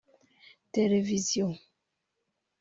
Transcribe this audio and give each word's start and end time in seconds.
televiziyo 0.73 1.47